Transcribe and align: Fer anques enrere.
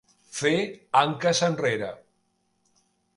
Fer 0.37 0.53
anques 1.01 1.41
enrere. 1.49 1.91